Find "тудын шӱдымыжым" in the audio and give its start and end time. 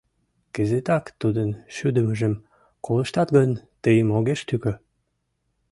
1.21-2.33